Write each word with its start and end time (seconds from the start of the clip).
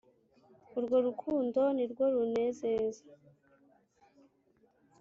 Urwo 0.77 0.97
rukundo 1.07 1.61
ni 1.75 1.85
rwo 1.91 2.05
runezeza. 2.13 3.03